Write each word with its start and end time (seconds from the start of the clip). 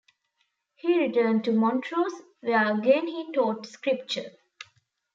He 0.77 0.97
returned 0.99 1.43
to 1.43 1.51
Montrose, 1.51 2.23
where 2.39 2.75
again 2.75 3.05
he 3.05 3.31
taught 3.33 3.67
Scripture. 3.67 4.31